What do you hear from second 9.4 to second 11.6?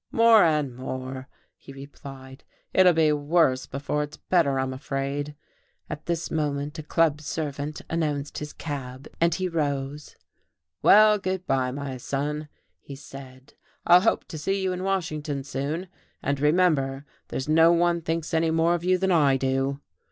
rose. "Well, good